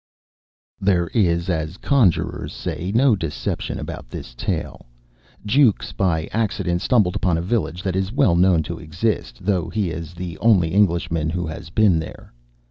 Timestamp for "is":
1.13-1.47, 7.95-8.11, 9.91-10.15